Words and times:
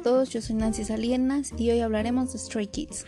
a 0.00 0.02
todos, 0.02 0.30
yo 0.30 0.40
soy 0.40 0.56
Nancy 0.56 0.82
Salinas 0.82 1.52
y 1.58 1.70
hoy 1.70 1.80
hablaremos 1.80 2.32
de 2.32 2.38
Stray 2.38 2.68
Kids. 2.68 3.04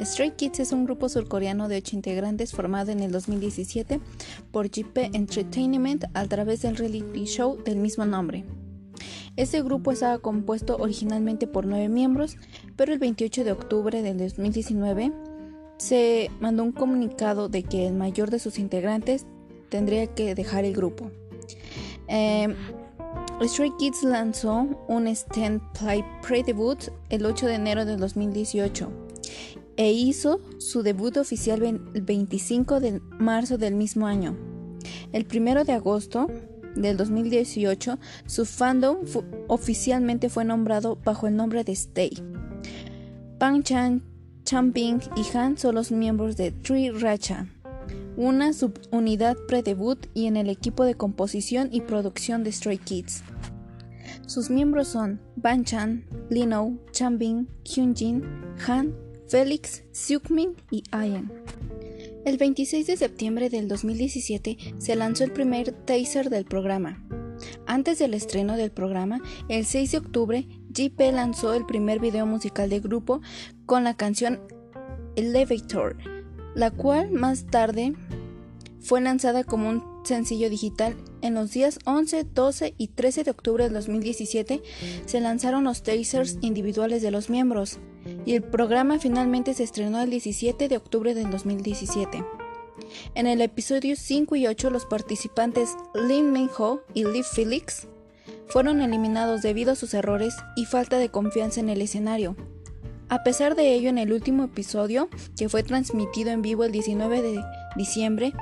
Stray 0.00 0.32
Kids 0.32 0.58
es 0.58 0.72
un 0.72 0.84
grupo 0.84 1.08
surcoreano 1.08 1.68
de 1.68 1.76
8 1.76 1.94
integrantes 1.94 2.52
formado 2.52 2.90
en 2.90 2.98
el 2.98 3.12
2017 3.12 4.00
por 4.50 4.68
JP 4.68 5.14
Entertainment 5.14 6.06
a 6.12 6.26
través 6.26 6.62
del 6.62 6.76
reality 6.76 7.24
show 7.24 7.62
del 7.62 7.76
mismo 7.76 8.04
nombre. 8.04 8.44
Este 9.36 9.62
grupo 9.62 9.92
estaba 9.92 10.18
compuesto 10.18 10.76
originalmente 10.76 11.46
por 11.46 11.66
9 11.66 11.88
miembros, 11.88 12.36
pero 12.74 12.92
el 12.92 12.98
28 12.98 13.44
de 13.44 13.52
octubre 13.52 14.02
del 14.02 14.18
2019 14.18 15.12
se 15.78 16.32
mandó 16.40 16.64
un 16.64 16.72
comunicado 16.72 17.48
de 17.48 17.62
que 17.62 17.86
el 17.86 17.94
mayor 17.94 18.30
de 18.30 18.40
sus 18.40 18.58
integrantes 18.58 19.24
tendría 19.68 20.08
que 20.08 20.34
dejar 20.34 20.64
el 20.64 20.74
grupo. 20.74 21.12
Eh, 22.08 22.54
Stray 23.42 23.70
Kids 23.78 24.02
lanzó 24.02 24.66
un 24.88 25.06
stand 25.08 25.60
play 25.78 26.02
pre-debut 26.22 26.90
el 27.10 27.26
8 27.26 27.46
de 27.46 27.54
enero 27.54 27.84
de 27.84 27.96
2018 27.96 28.90
e 29.76 29.92
hizo 29.92 30.40
su 30.58 30.82
debut 30.82 31.18
oficial 31.18 31.62
el 31.62 32.02
25 32.02 32.80
de 32.80 33.00
marzo 33.18 33.58
del 33.58 33.74
mismo 33.74 34.06
año. 34.06 34.36
El 35.12 35.26
1 35.30 35.64
de 35.64 35.72
agosto 35.74 36.28
del 36.74 36.96
2018, 36.96 37.98
su 38.24 38.46
fandom 38.46 38.98
oficialmente 39.48 40.30
fue 40.30 40.44
nombrado 40.46 40.98
bajo 41.04 41.26
el 41.26 41.36
nombre 41.36 41.62
de 41.62 41.72
Stay. 41.72 42.12
Pang 43.38 43.62
Chan, 43.62 44.02
Champing 44.44 45.00
y 45.14 45.36
Han 45.36 45.58
son 45.58 45.74
los 45.74 45.92
miembros 45.92 46.38
de 46.38 46.52
Tree 46.52 46.90
Racha 46.90 47.46
una 48.16 48.52
subunidad 48.52 49.36
pre-debut 49.46 50.06
y 50.14 50.26
en 50.26 50.36
el 50.36 50.48
equipo 50.48 50.84
de 50.84 50.94
composición 50.94 51.68
y 51.70 51.82
producción 51.82 52.44
de 52.44 52.52
Stray 52.52 52.78
Kids. 52.78 53.22
Sus 54.26 54.50
miembros 54.50 54.88
son 54.88 55.20
Ban 55.36 55.64
Chan, 55.64 56.04
Lino, 56.30 56.78
Chanbin, 56.92 57.48
Hyunjin, 57.64 58.24
Han, 58.66 58.94
Felix, 59.28 59.84
Seukmin 59.92 60.56
y 60.70 60.82
Ayan. 60.90 61.32
El 62.24 62.38
26 62.38 62.86
de 62.86 62.96
septiembre 62.96 63.50
del 63.50 63.68
2017 63.68 64.74
se 64.78 64.96
lanzó 64.96 65.24
el 65.24 65.32
primer 65.32 65.72
teaser 65.72 66.30
del 66.30 66.44
programa. 66.44 67.06
Antes 67.66 67.98
del 67.98 68.14
estreno 68.14 68.56
del 68.56 68.72
programa, 68.72 69.20
el 69.48 69.64
6 69.64 69.92
de 69.92 69.98
octubre, 69.98 70.48
JP 70.70 70.98
lanzó 71.12 71.54
el 71.54 71.66
primer 71.66 72.00
video 72.00 72.26
musical 72.26 72.70
del 72.70 72.80
grupo 72.80 73.20
con 73.66 73.84
la 73.84 73.94
canción 73.94 74.40
Elevator, 75.16 75.96
la 76.56 76.70
cual 76.70 77.12
más 77.12 77.44
tarde 77.46 77.92
fue 78.80 79.00
lanzada 79.00 79.44
como 79.44 79.68
un 79.68 79.84
sencillo 80.04 80.48
digital. 80.48 80.96
En 81.20 81.34
los 81.34 81.52
días 81.52 81.78
11, 81.84 82.24
12 82.24 82.74
y 82.78 82.88
13 82.88 83.24
de 83.24 83.30
octubre 83.30 83.64
del 83.64 83.74
2017 83.74 84.62
se 85.04 85.20
lanzaron 85.20 85.64
los 85.64 85.82
teasers 85.82 86.38
individuales 86.40 87.02
de 87.02 87.10
los 87.10 87.28
miembros 87.28 87.78
y 88.24 88.34
el 88.34 88.42
programa 88.42 88.98
finalmente 88.98 89.52
se 89.52 89.64
estrenó 89.64 90.00
el 90.00 90.08
17 90.08 90.68
de 90.68 90.76
octubre 90.76 91.14
del 91.14 91.30
2017. 91.30 92.24
En 93.14 93.26
el 93.26 93.42
episodio 93.42 93.94
5 93.94 94.36
y 94.36 94.46
8 94.46 94.70
los 94.70 94.86
participantes 94.86 95.76
Lin 95.94 96.32
Min 96.32 96.48
Ho 96.56 96.80
y 96.94 97.04
Lee 97.04 97.22
Felix 97.22 97.86
fueron 98.46 98.80
eliminados 98.80 99.42
debido 99.42 99.72
a 99.72 99.76
sus 99.76 99.92
errores 99.92 100.34
y 100.56 100.64
falta 100.64 100.98
de 100.98 101.10
confianza 101.10 101.60
en 101.60 101.68
el 101.68 101.82
escenario. 101.82 102.34
A 103.08 103.22
pesar 103.22 103.54
de 103.54 103.72
ello, 103.72 103.88
en 103.88 103.98
el 103.98 104.12
último 104.12 104.44
episodio, 104.44 105.08
que 105.36 105.48
fue 105.48 105.62
transmitido 105.62 106.30
en 106.30 106.42
vivo 106.42 106.64
el 106.64 106.72
19 106.72 107.22
de 107.22 107.40
diciembre, 107.76 108.32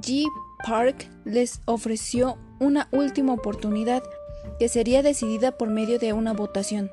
G. 0.00 0.26
Park 0.64 1.08
les 1.24 1.60
ofreció 1.64 2.38
una 2.60 2.88
última 2.92 3.32
oportunidad 3.32 4.02
que 4.58 4.68
sería 4.68 5.02
decidida 5.02 5.58
por 5.58 5.68
medio 5.68 5.98
de 5.98 6.12
una 6.12 6.32
votación. 6.32 6.90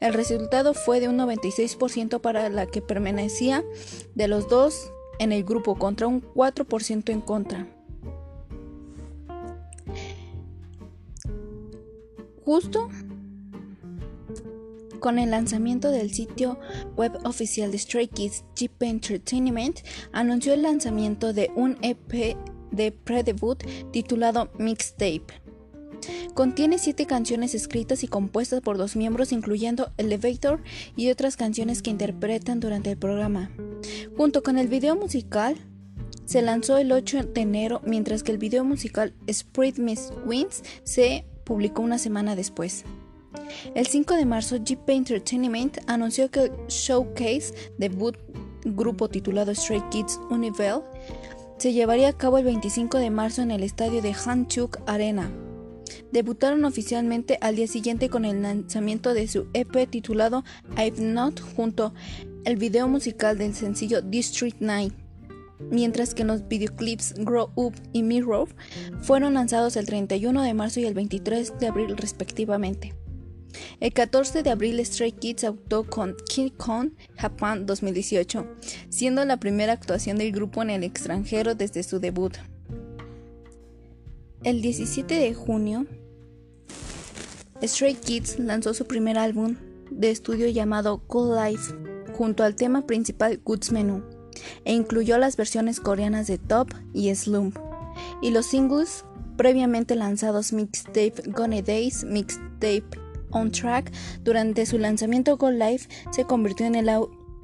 El 0.00 0.14
resultado 0.14 0.74
fue 0.74 0.98
de 0.98 1.08
un 1.08 1.16
96% 1.16 2.20
para 2.20 2.48
la 2.48 2.66
que 2.66 2.82
permanecía 2.82 3.64
de 4.14 4.28
los 4.28 4.48
dos 4.48 4.90
en 5.20 5.30
el 5.30 5.44
grupo 5.44 5.76
contra 5.76 6.08
un 6.08 6.22
4% 6.22 7.10
en 7.10 7.20
contra. 7.20 7.68
Justo 12.44 12.90
con 15.04 15.18
el 15.18 15.32
lanzamiento 15.32 15.90
del 15.90 16.14
sitio 16.14 16.58
web 16.96 17.12
oficial 17.24 17.70
de 17.70 17.76
Stray 17.76 18.08
Kids, 18.08 18.42
Jeep 18.56 18.82
Entertainment 18.82 19.80
anunció 20.12 20.54
el 20.54 20.62
lanzamiento 20.62 21.34
de 21.34 21.50
un 21.56 21.76
EP 21.82 22.38
de 22.70 22.90
pre-debut 22.90 23.62
titulado 23.92 24.50
Mixtape. 24.58 25.26
Contiene 26.32 26.78
siete 26.78 27.04
canciones 27.04 27.54
escritas 27.54 28.02
y 28.02 28.08
compuestas 28.08 28.62
por 28.62 28.78
dos 28.78 28.96
miembros, 28.96 29.30
incluyendo 29.32 29.92
Elevator 29.98 30.62
y 30.96 31.10
otras 31.10 31.36
canciones 31.36 31.82
que 31.82 31.90
interpretan 31.90 32.58
durante 32.58 32.92
el 32.92 32.96
programa. 32.96 33.50
Junto 34.16 34.42
con 34.42 34.56
el 34.56 34.68
video 34.68 34.96
musical, 34.96 35.54
se 36.24 36.40
lanzó 36.40 36.78
el 36.78 36.90
8 36.90 37.24
de 37.24 37.42
enero, 37.42 37.82
mientras 37.84 38.22
que 38.22 38.32
el 38.32 38.38
video 38.38 38.64
musical 38.64 39.12
Spread 39.30 39.76
Miss 39.76 40.14
Wins 40.24 40.62
se 40.82 41.26
publicó 41.44 41.82
una 41.82 41.98
semana 41.98 42.36
después. 42.36 42.86
El 43.74 43.86
5 43.86 44.14
de 44.14 44.26
marzo, 44.26 44.56
JP 44.56 44.88
Entertainment 44.90 45.78
anunció 45.86 46.30
que 46.30 46.44
el 46.44 46.52
showcase 46.68 47.54
debut 47.78 48.16
grupo 48.64 49.08
titulado 49.08 49.54
Stray 49.54 49.82
Kids 49.90 50.18
Univel 50.30 50.80
se 51.58 51.72
llevaría 51.72 52.08
a 52.08 52.12
cabo 52.12 52.38
el 52.38 52.44
25 52.44 52.98
de 52.98 53.10
marzo 53.10 53.42
en 53.42 53.50
el 53.50 53.62
estadio 53.62 54.02
de 54.02 54.12
Hanchuk 54.12 54.78
Arena. 54.86 55.30
Debutaron 56.12 56.64
oficialmente 56.64 57.38
al 57.40 57.56
día 57.56 57.66
siguiente 57.66 58.08
con 58.08 58.24
el 58.24 58.42
lanzamiento 58.42 59.14
de 59.14 59.28
su 59.28 59.46
EP 59.52 59.88
titulado 59.88 60.44
I've 60.76 61.02
Not 61.02 61.40
junto 61.56 61.94
al 62.46 62.56
video 62.56 62.88
musical 62.88 63.38
del 63.38 63.54
sencillo 63.54 64.02
District 64.02 64.56
9, 64.60 64.92
mientras 65.70 66.14
que 66.14 66.24
los 66.24 66.46
videoclips 66.46 67.14
Grow 67.14 67.50
Up 67.54 67.74
y 67.92 68.02
Mirror 68.02 68.48
fueron 69.02 69.34
lanzados 69.34 69.76
el 69.76 69.86
31 69.86 70.42
de 70.42 70.54
marzo 70.54 70.80
y 70.80 70.84
el 70.84 70.94
23 70.94 71.58
de 71.58 71.66
abril 71.66 71.96
respectivamente. 71.96 72.94
El 73.80 73.92
14 73.92 74.42
de 74.42 74.50
abril 74.50 74.84
Stray 74.84 75.12
Kids 75.12 75.44
actuó 75.44 75.84
con 75.84 76.16
King 76.28 76.50
Kong 76.56 76.90
Japan 77.16 77.66
2018, 77.66 78.46
siendo 78.88 79.24
la 79.24 79.38
primera 79.38 79.72
actuación 79.72 80.18
del 80.18 80.32
grupo 80.32 80.62
en 80.62 80.70
el 80.70 80.84
extranjero 80.84 81.54
desde 81.54 81.82
su 81.82 82.00
debut. 82.00 82.36
El 84.42 84.60
17 84.60 85.14
de 85.14 85.34
junio, 85.34 85.86
Stray 87.62 87.94
Kids 87.94 88.38
lanzó 88.38 88.74
su 88.74 88.86
primer 88.86 89.16
álbum 89.16 89.56
de 89.90 90.10
estudio 90.10 90.48
llamado 90.48 90.98
Cool 91.06 91.36
Life, 91.36 91.74
junto 92.12 92.44
al 92.44 92.54
tema 92.54 92.86
principal 92.86 93.40
Goods 93.42 93.72
Menu, 93.72 94.02
e 94.64 94.72
incluyó 94.74 95.18
las 95.18 95.36
versiones 95.36 95.80
coreanas 95.80 96.26
de 96.26 96.38
Top 96.38 96.68
y 96.92 97.14
Slump, 97.14 97.58
y 98.20 98.30
los 98.30 98.46
singles 98.46 99.04
previamente 99.36 99.94
lanzados 99.94 100.52
Mixtape 100.52 101.14
Gone 101.26 101.62
Days, 101.62 102.04
Mixtape 102.04 103.03
on 103.34 103.50
Track, 103.50 103.90
durante 104.22 104.66
su 104.66 104.78
lanzamiento 104.78 105.36
Go 105.36 105.50
Live, 105.50 105.88
se 106.10 106.24
convirtió 106.24 106.66
en 106.66 106.74
el, 106.74 106.90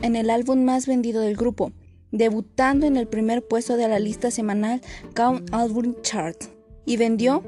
en 0.03 0.17
el 0.17 0.31
álbum 0.31 0.65
más 0.65 0.87
vendido 0.87 1.21
del 1.21 1.37
grupo, 1.37 1.73
debutando 2.13 2.87
en 2.87 2.97
el 2.97 3.07
primer 3.07 3.47
puesto 3.47 3.77
de 3.77 3.87
la 3.89 3.99
lista 3.99 4.31
semanal 4.31 4.81
Count 5.15 5.53
Album 5.53 5.97
Chart 6.03 6.37
y 6.85 6.97
vendió 6.97 7.43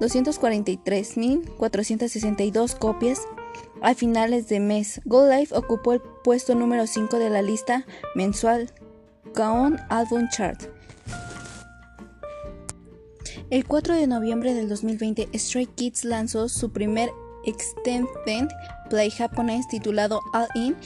243.462 0.00 2.78
copias 2.78 3.20
a 3.82 3.94
finales 3.94 4.48
de 4.48 4.60
mes. 4.60 5.00
Go 5.04 5.28
Live 5.28 5.48
ocupó 5.52 5.92
el 5.92 6.00
puesto 6.22 6.54
número 6.54 6.86
5 6.86 7.18
de 7.18 7.30
la 7.30 7.42
lista 7.42 7.84
mensual 8.14 8.70
Count 9.34 9.80
Album 9.90 10.28
Chart. 10.30 10.62
El 13.50 13.66
4 13.66 13.94
de 13.94 14.06
noviembre 14.06 14.54
del 14.54 14.68
2020, 14.68 15.28
Stray 15.38 15.66
Kids 15.66 16.04
lanzó 16.04 16.48
su 16.48 16.72
primer 16.72 17.10
extended 17.46 18.48
play 18.90 19.10
japonés 19.10 19.66
titulado 19.68 20.20
All 20.32 20.48
In 20.54 20.76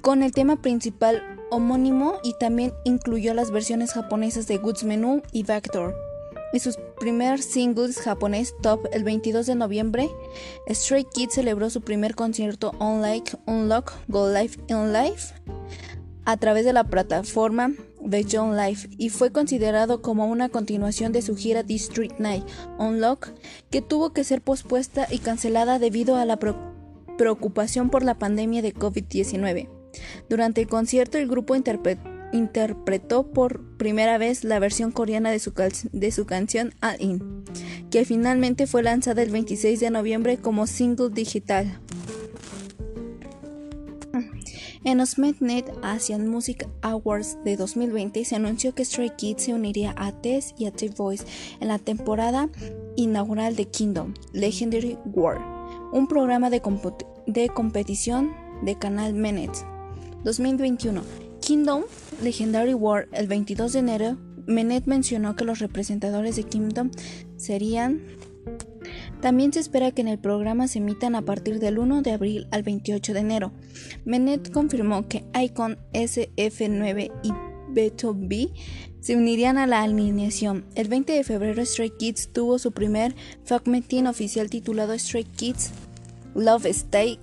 con 0.00 0.22
el 0.22 0.32
tema 0.32 0.56
principal 0.56 1.22
homónimo 1.50 2.18
y 2.22 2.34
también 2.38 2.72
incluyó 2.84 3.32
las 3.34 3.50
versiones 3.50 3.92
japonesas 3.92 4.46
de 4.46 4.58
Goods 4.58 4.84
Menu 4.84 5.22
y 5.32 5.44
Vector. 5.44 5.94
En 6.52 6.60
sus 6.60 6.78
primeros 7.00 7.44
singles 7.44 7.98
japonés 7.98 8.54
top 8.62 8.86
el 8.92 9.02
22 9.02 9.46
de 9.46 9.54
noviembre, 9.54 10.10
Stray 10.70 11.04
Kids 11.04 11.34
celebró 11.34 11.68
su 11.70 11.80
primer 11.80 12.14
concierto 12.14 12.72
Unlike 12.78 13.38
Unlock 13.46 13.92
Go 14.08 14.28
Live 14.28 14.58
in 14.68 14.92
Life 14.92 15.34
a 16.24 16.36
través 16.36 16.64
de 16.64 16.72
la 16.72 16.84
plataforma 16.84 17.72
de 18.04 18.26
John 18.30 18.56
Life 18.56 18.88
y 18.98 19.08
fue 19.08 19.32
considerado 19.32 20.02
como 20.02 20.26
una 20.26 20.48
continuación 20.48 21.12
de 21.12 21.22
su 21.22 21.36
gira 21.36 21.62
District 21.62 22.18
Night 22.18 22.44
Unlock, 22.78 23.30
que 23.70 23.82
tuvo 23.82 24.12
que 24.12 24.24
ser 24.24 24.42
pospuesta 24.42 25.06
y 25.10 25.18
cancelada 25.18 25.78
debido 25.78 26.16
a 26.16 26.24
la 26.24 26.38
preocupación 27.16 27.90
por 27.90 28.04
la 28.04 28.18
pandemia 28.18 28.62
de 28.62 28.74
COVID-19. 28.74 29.68
Durante 30.28 30.60
el 30.62 30.68
concierto, 30.68 31.18
el 31.18 31.28
grupo 31.28 31.54
interpretó 31.54 33.30
por 33.32 33.76
primera 33.76 34.18
vez 34.18 34.44
la 34.44 34.58
versión 34.58 34.90
coreana 34.90 35.30
de 35.30 35.38
su, 35.38 35.52
de 35.92 36.10
su 36.10 36.26
canción 36.26 36.74
All 36.82 36.96
In, 37.00 37.44
que 37.90 38.04
finalmente 38.04 38.66
fue 38.66 38.82
lanzada 38.82 39.22
el 39.22 39.30
26 39.30 39.80
de 39.80 39.90
noviembre 39.90 40.38
como 40.38 40.66
single 40.66 41.10
digital. 41.10 41.80
En 44.84 44.98
los 44.98 45.16
Mednet 45.16 45.72
Asian 45.82 46.28
Music 46.28 46.68
Awards 46.82 47.38
de 47.42 47.56
2020 47.56 48.22
se 48.26 48.36
anunció 48.36 48.74
que 48.74 48.84
Stray 48.84 49.10
Kids 49.16 49.44
se 49.44 49.54
uniría 49.54 49.94
a 49.96 50.12
Tess 50.12 50.54
y 50.58 50.66
a 50.66 50.72
T-Voice 50.72 51.24
en 51.60 51.68
la 51.68 51.78
temporada 51.78 52.50
inaugural 52.94 53.56
de 53.56 53.64
Kingdom 53.64 54.12
Legendary 54.34 54.98
War, 55.06 55.40
un 55.90 56.06
programa 56.06 56.50
de, 56.50 56.60
de 57.26 57.48
competición 57.48 58.34
de 58.62 58.76
canal 58.76 59.14
Menet 59.14 59.52
2021. 60.22 61.00
Kingdom 61.40 61.84
Legendary 62.22 62.74
War 62.74 63.08
el 63.12 63.26
22 63.26 63.72
de 63.72 63.78
enero, 63.78 64.18
Menet 64.46 64.84
mencionó 64.84 65.34
que 65.34 65.46
los 65.46 65.60
representadores 65.60 66.36
de 66.36 66.42
Kingdom 66.42 66.90
serían 67.38 68.02
también 69.24 69.54
se 69.54 69.60
espera 69.60 69.90
que 69.90 70.02
en 70.02 70.08
el 70.08 70.18
programa 70.18 70.68
se 70.68 70.80
emitan 70.80 71.14
a 71.14 71.22
partir 71.22 71.58
del 71.58 71.78
1 71.78 72.02
de 72.02 72.12
abril 72.12 72.46
al 72.50 72.62
28 72.62 73.14
de 73.14 73.20
enero. 73.20 73.52
Menet 74.04 74.52
confirmó 74.52 75.08
que 75.08 75.24
Icon 75.34 75.78
SF9 75.94 77.10
y 77.22 77.32
Beto 77.70 78.14
B 78.14 78.50
se 79.00 79.16
unirían 79.16 79.56
a 79.56 79.66
la 79.66 79.80
alineación. 79.80 80.66
El 80.74 80.88
20 80.88 81.14
de 81.14 81.24
febrero 81.24 81.64
Stray 81.64 81.88
Kids 81.98 82.34
tuvo 82.34 82.58
su 82.58 82.72
primer 82.72 83.14
fragmentín 83.44 84.08
oficial 84.08 84.50
titulado 84.50 84.92
Stray 84.92 85.24
Kids 85.24 85.70
Love 86.34 86.66
Stay, 86.66 87.18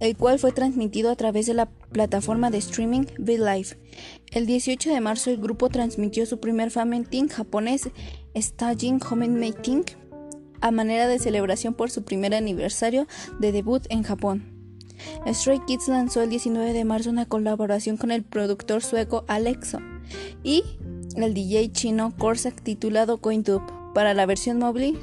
el 0.00 0.16
cual 0.16 0.40
fue 0.40 0.50
transmitido 0.50 1.12
a 1.12 1.16
través 1.16 1.46
de 1.46 1.54
la 1.54 1.70
plataforma 1.92 2.50
de 2.50 2.58
streaming 2.58 3.04
V-Live. 3.20 3.78
El 4.32 4.46
18 4.46 4.90
de 4.90 5.00
marzo 5.00 5.30
el 5.30 5.36
grupo 5.36 5.68
transmitió 5.68 6.26
su 6.26 6.40
primer 6.40 6.72
fragmentín 6.72 7.28
japonés 7.28 7.88
Staging 8.36 8.98
Homemaking 9.08 9.84
a 10.60 10.70
manera 10.70 11.08
de 11.08 11.18
celebración 11.18 11.74
por 11.74 11.90
su 11.90 12.04
primer 12.04 12.34
aniversario 12.34 13.06
de 13.38 13.52
debut 13.52 13.84
en 13.90 14.02
Japón. 14.02 14.54
Stray 15.26 15.60
Kids 15.66 15.88
lanzó 15.88 16.22
el 16.22 16.30
19 16.30 16.72
de 16.72 16.84
marzo 16.84 17.10
una 17.10 17.26
colaboración 17.26 17.96
con 17.96 18.10
el 18.10 18.22
productor 18.22 18.82
sueco 18.82 19.24
Alexo 19.28 19.78
y 20.42 20.62
el 21.16 21.34
DJ 21.34 21.72
chino 21.72 22.14
Corsac 22.16 22.60
titulado 22.62 23.18
CoinTube 23.18 23.62
para 23.94 24.14
la 24.14 24.26
versión 24.26 24.58
móvil. 24.58 24.98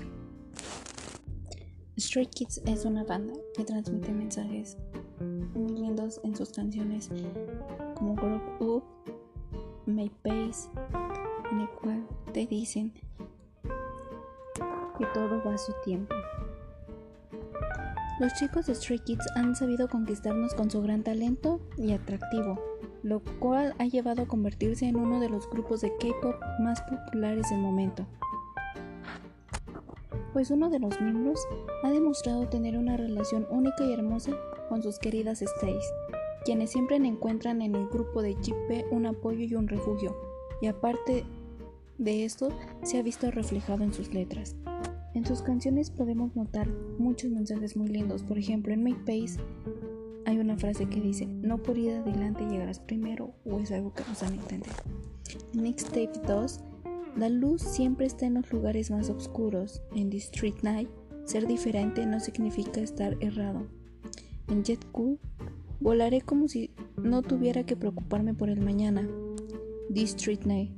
Stray 1.99 2.27
Kids 2.27 2.61
es 2.65 2.85
una 2.85 3.03
banda 3.03 3.33
que 3.55 3.63
transmite 3.63 4.11
mensajes 4.11 4.77
muy 5.53 5.73
lindos 5.73 6.19
en 6.23 6.35
sus 6.35 6.49
canciones 6.49 7.09
como 7.95 8.15
Grow 8.15 8.41
Up, 8.59 8.83
My 9.85 10.09
Pace, 10.23 10.69
en 11.51 11.61
el 11.61 11.69
cual 11.69 12.07
te 12.33 12.45
dicen 12.47 12.93
todo 15.13 15.41
va 15.43 15.55
a 15.55 15.57
su 15.57 15.73
tiempo. 15.83 16.15
Los 18.19 18.33
chicos 18.33 18.67
de 18.67 18.75
Stray 18.75 18.99
Kids 18.99 19.25
han 19.35 19.55
sabido 19.55 19.87
conquistarnos 19.87 20.53
con 20.53 20.69
su 20.69 20.81
gran 20.81 21.03
talento 21.03 21.59
y 21.75 21.91
atractivo, 21.91 22.59
lo 23.01 23.21
cual 23.39 23.73
ha 23.79 23.85
llevado 23.85 24.21
a 24.21 24.27
convertirse 24.27 24.85
en 24.85 24.95
uno 24.95 25.19
de 25.19 25.27
los 25.27 25.49
grupos 25.49 25.81
de 25.81 25.89
K-pop 25.97 26.35
más 26.59 26.81
populares 26.83 27.49
del 27.49 27.59
momento. 27.59 28.05
Pues 30.33 30.51
uno 30.51 30.69
de 30.69 30.79
los 30.79 31.01
miembros 31.01 31.47
ha 31.83 31.89
demostrado 31.89 32.47
tener 32.47 32.77
una 32.77 32.95
relación 32.95 33.47
única 33.49 33.83
y 33.83 33.93
hermosa 33.93 34.33
con 34.69 34.83
sus 34.83 34.99
queridas 34.99 35.39
Stays, 35.39 35.91
quienes 36.45 36.69
siempre 36.69 36.97
encuentran 36.97 37.61
en 37.61 37.75
el 37.75 37.87
grupo 37.87 38.21
de 38.21 38.35
JP 38.35 38.91
un 38.91 39.07
apoyo 39.07 39.45
y 39.45 39.55
un 39.55 39.67
refugio, 39.67 40.15
y 40.61 40.67
aparte 40.67 41.25
de 41.97 42.23
esto 42.23 42.49
se 42.83 42.99
ha 42.99 43.01
visto 43.01 43.31
reflejado 43.31 43.83
en 43.83 43.93
sus 43.93 44.13
letras. 44.13 44.55
En 45.13 45.25
sus 45.25 45.41
canciones 45.41 45.91
podemos 45.91 46.35
notar 46.35 46.67
muchos 46.97 47.31
mensajes 47.31 47.75
muy 47.75 47.89
lindos. 47.89 48.23
Por 48.23 48.37
ejemplo, 48.37 48.73
en 48.73 48.83
Make 48.83 48.99
Pace 48.99 49.41
hay 50.25 50.39
una 50.39 50.57
frase 50.57 50.87
que 50.87 51.01
dice, 51.01 51.25
no 51.25 51.57
por 51.57 51.77
ir 51.77 51.91
adelante 51.91 52.45
llegarás 52.45 52.79
primero 52.79 53.33
o 53.45 53.59
es 53.59 53.71
algo 53.71 53.93
que 53.93 54.03
nos 54.07 54.21
dan 54.21 54.33
a 54.33 54.35
entender. 54.35 54.71
En 55.53 55.63
Mixtape 55.63 56.11
2, 56.25 56.59
la 57.17 57.27
luz 57.27 57.61
siempre 57.61 58.05
está 58.05 58.25
en 58.25 58.35
los 58.35 58.51
lugares 58.53 58.89
más 58.89 59.09
oscuros. 59.09 59.81
En 59.95 60.09
The 60.09 60.17
Street 60.17 60.61
Night, 60.61 60.89
ser 61.25 61.45
diferente 61.45 62.05
no 62.05 62.19
significa 62.19 62.79
estar 62.79 63.17
errado. 63.19 63.67
En 64.47 64.63
Jet 64.63 64.85
Cool, 64.91 65.19
volaré 65.81 66.21
como 66.21 66.47
si 66.47 66.71
no 66.97 67.21
tuviera 67.21 67.65
que 67.65 67.75
preocuparme 67.75 68.33
por 68.33 68.49
el 68.49 68.61
mañana. 68.61 69.07
The 69.93 70.03
Street 70.03 70.45
Night, 70.45 70.71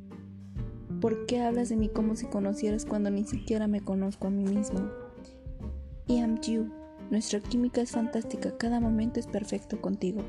¿Por 1.04 1.26
qué 1.26 1.42
hablas 1.42 1.68
de 1.68 1.76
mí 1.76 1.90
como 1.90 2.16
si 2.16 2.28
conocieras 2.28 2.86
cuando 2.86 3.12
ni 3.12 3.26
siquiera 3.26 3.68
me 3.68 3.82
conozco 3.82 4.28
a 4.28 4.30
mí 4.30 4.46
mismo? 4.46 4.90
Y 6.08 6.22
am 6.22 6.40
you. 6.40 6.72
Nuestra 7.12 7.42
química 7.42 7.82
es 7.82 7.92
fantástica, 7.92 8.56
cada 8.58 8.80
momento 8.80 9.20
es 9.20 9.28
perfecto 9.28 9.82
contigo. 9.82 10.22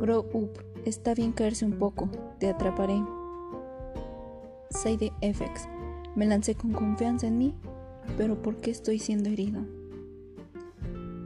Grow 0.00 0.26
up. 0.32 0.50
Está 0.84 1.14
bien 1.14 1.30
caerse 1.30 1.64
un 1.64 1.78
poco. 1.78 2.10
Te 2.40 2.48
atraparé. 2.48 3.00
Side 4.70 5.12
FX. 5.22 5.68
Me 6.16 6.26
lancé 6.26 6.56
con 6.56 6.72
confianza 6.72 7.28
en 7.28 7.38
mí, 7.38 7.54
pero 8.16 8.42
¿por 8.42 8.56
qué 8.56 8.72
estoy 8.72 8.98
siendo 8.98 9.30
herido? 9.30 9.60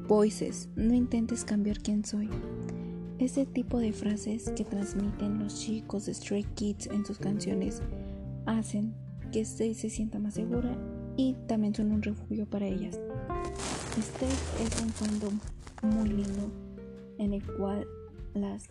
Voices. 0.07 0.69
No 0.77 0.93
intentes 0.93 1.47
cambiar 1.47 1.79
quién 1.79 2.05
soy. 2.05 2.29
Este 3.19 3.47
tipo 3.47 3.79
de 3.79 3.93
frases 3.93 4.51
que 4.57 4.65
transmiten 4.65 5.39
los 5.39 5.61
chicos 5.61 6.07
de 6.07 6.15
Stray 6.15 6.43
Kids 6.43 6.89
en 6.89 7.07
sus 7.07 7.19
canciones 7.19 7.81
hacen 8.45 8.93
que 9.31 9.41
Stay 9.43 9.75
se 9.75 9.89
sienta 9.89 10.19
más 10.19 10.35
segura 10.35 10.77
y 11.17 11.37
también 11.47 11.75
son 11.77 11.93
un 11.93 12.03
refugio 12.03 12.45
para 12.47 12.67
ellas. 12.67 12.99
Stay 13.97 14.29
es 14.67 14.83
un 14.83 14.89
fandom 14.89 15.39
muy 15.83 16.09
lindo 16.09 16.51
en 17.19 17.35
el 17.35 17.43
cual 17.57 17.87
las 18.35 18.69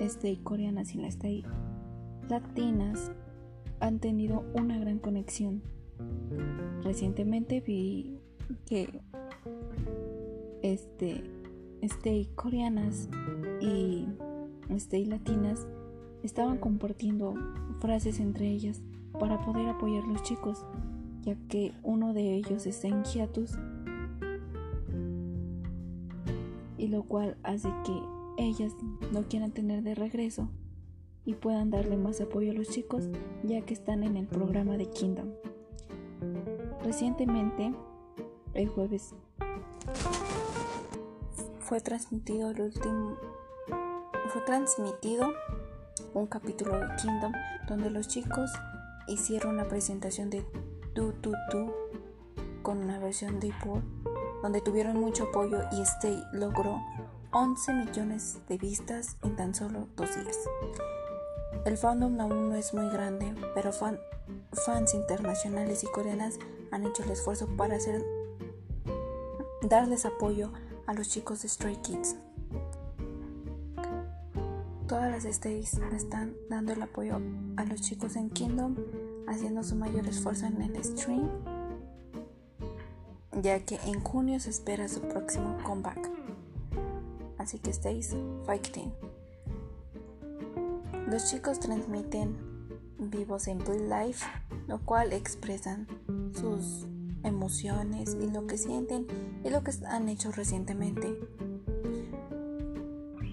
Stay 0.00 0.36
coreanas 0.36 0.94
y 0.94 0.98
las 0.98 1.14
Stay 1.14 1.44
latinas 2.30 3.12
han 3.80 3.98
tenido 3.98 4.42
una 4.54 4.78
gran 4.78 4.98
conexión. 4.98 5.62
Recientemente 6.82 7.60
vi 7.60 8.18
que 8.64 9.02
este 10.62 11.41
stay 11.82 12.26
coreanas 12.34 13.08
y 13.60 14.06
stay 14.70 15.04
latinas 15.04 15.66
estaban 16.22 16.58
compartiendo 16.58 17.34
frases 17.80 18.20
entre 18.20 18.48
ellas 18.48 18.80
para 19.18 19.40
poder 19.44 19.68
apoyar 19.68 20.04
a 20.04 20.06
los 20.06 20.22
chicos, 20.22 20.64
ya 21.22 21.36
que 21.48 21.72
uno 21.82 22.14
de 22.14 22.34
ellos 22.34 22.66
está 22.66 22.88
en 22.88 23.04
hiatus 23.04 23.58
y 26.78 26.88
lo 26.88 27.02
cual 27.02 27.36
hace 27.42 27.68
que 27.84 27.92
ellas 28.38 28.72
no 29.12 29.24
quieran 29.28 29.52
tener 29.52 29.82
de 29.82 29.94
regreso 29.94 30.48
y 31.24 31.34
puedan 31.34 31.70
darle 31.70 31.96
más 31.96 32.20
apoyo 32.20 32.50
a 32.52 32.54
los 32.54 32.68
chicos 32.70 33.08
ya 33.44 33.60
que 33.62 33.74
están 33.74 34.02
en 34.02 34.16
el 34.16 34.26
programa 34.26 34.76
de 34.76 34.86
Kingdom. 34.86 35.28
Recientemente, 36.82 37.72
el 38.54 38.68
jueves 38.68 39.14
fue 41.72 41.80
transmitido 41.80 42.50
el 42.50 42.60
último 42.60 43.16
fue 44.28 44.42
transmitido 44.42 45.32
un 46.12 46.26
capítulo 46.26 46.78
de 46.78 46.86
Kingdom 46.96 47.32
donde 47.66 47.88
los 47.88 48.08
chicos 48.08 48.50
hicieron 49.08 49.54
una 49.54 49.66
presentación 49.66 50.28
de 50.28 50.44
Tu 50.94 51.12
Tu 51.22 51.32
Tu 51.50 51.72
con 52.62 52.76
una 52.76 52.98
versión 52.98 53.40
de 53.40 53.54
Paul 53.64 53.82
donde 54.42 54.60
tuvieron 54.60 55.00
mucho 55.00 55.24
apoyo 55.24 55.62
y 55.72 55.80
Stay 55.80 56.22
logró 56.34 56.78
11 57.30 57.72
millones 57.72 58.40
de 58.50 58.58
vistas 58.58 59.16
en 59.22 59.34
tan 59.36 59.54
solo 59.54 59.88
dos 59.96 60.14
días. 60.14 60.36
El 61.64 61.78
fandom 61.78 62.20
aún 62.20 62.50
no 62.50 62.54
es 62.54 62.74
muy 62.74 62.90
grande, 62.90 63.34
pero 63.54 63.72
fans 63.72 64.92
internacionales 64.92 65.84
y 65.84 65.86
coreanas 65.86 66.38
han 66.70 66.84
hecho 66.84 67.02
el 67.02 67.12
esfuerzo 67.12 67.48
para 67.56 67.76
hacer 67.76 68.04
darles 69.62 70.04
apoyo 70.04 70.52
a 70.92 70.94
los 70.94 71.08
chicos 71.08 71.40
de 71.40 71.48
Stray 71.48 71.76
Kids. 71.76 72.16
Todas 74.86 75.10
las 75.10 75.34
Stays 75.34 75.80
están 75.96 76.34
dando 76.50 76.74
el 76.74 76.82
apoyo 76.82 77.18
a 77.56 77.64
los 77.64 77.80
chicos 77.80 78.14
en 78.16 78.28
Kingdom, 78.28 78.76
haciendo 79.26 79.64
su 79.64 79.74
mayor 79.74 80.06
esfuerzo 80.06 80.44
en 80.44 80.60
el 80.60 80.84
stream, 80.84 81.30
ya 83.40 83.60
que 83.60 83.76
en 83.86 84.00
junio 84.00 84.38
se 84.38 84.50
espera 84.50 84.86
su 84.86 85.00
próximo 85.00 85.56
comeback. 85.64 86.10
Así 87.38 87.58
que 87.58 87.72
Stays 87.72 88.14
fighting. 88.44 88.92
Los 91.08 91.30
chicos 91.30 91.58
transmiten 91.58 92.36
vivos 92.98 93.48
en 93.48 93.58
Blue 93.60 93.88
Life, 93.88 94.26
lo 94.68 94.78
cual 94.84 95.14
expresan 95.14 95.86
sus 96.34 96.86
emociones 97.24 98.16
y 98.20 98.30
lo 98.30 98.46
que 98.46 98.58
sienten 98.58 99.06
y 99.44 99.50
lo 99.50 99.62
que 99.62 99.72
han 99.86 100.08
hecho 100.08 100.32
recientemente. 100.32 101.18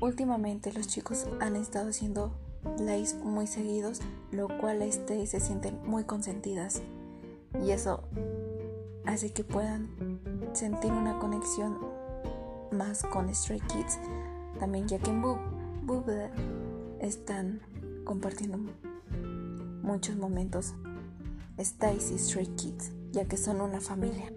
últimamente 0.01 0.71
los 0.71 0.87
chicos 0.87 1.27
han 1.41 1.55
estado 1.55 1.89
haciendo 1.89 2.31
lives 2.79 3.15
muy 3.15 3.47
seguidos, 3.47 3.99
lo 4.31 4.47
cual 4.59 4.81
este, 4.81 5.25
se 5.27 5.39
sienten 5.39 5.79
muy 5.85 6.03
consentidas. 6.03 6.81
Y 7.63 7.71
eso 7.71 8.03
hace 9.05 9.31
que 9.31 9.43
puedan 9.43 9.89
sentir 10.53 10.91
una 10.91 11.19
conexión 11.19 11.77
más 12.71 13.03
con 13.03 13.33
Stray 13.33 13.61
Kids, 13.61 13.99
también 14.59 14.87
ya 14.87 14.99
que 14.99 15.09
en 15.09 15.21
Boob 15.21 16.05
están 16.99 17.61
compartiendo 18.05 18.59
muchos 19.81 20.15
momentos. 20.15 20.75
Stacy 21.57 22.17
Stray 22.17 22.47
Kids, 22.55 22.91
ya 23.11 23.25
que 23.25 23.37
son 23.37 23.61
una 23.61 23.79
familia. 23.79 24.31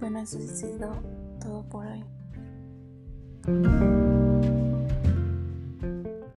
Bueno, 0.00 0.20
eso 0.20 0.38
ha 0.38 0.42
sido 0.42 0.92
todo 1.40 1.62
por 1.68 1.86
hoy. 1.86 2.04